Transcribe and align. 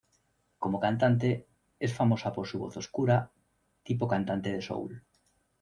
Como 0.57 0.79
cantante, 0.79 1.45
es 1.79 1.93
famosa 1.93 2.33
por 2.33 2.47
su 2.47 2.57
voz 2.57 2.75
oscura, 2.75 3.29
tipo 3.83 4.07
cantante 4.07 4.51
de 4.51 4.63
soul. 4.63 5.03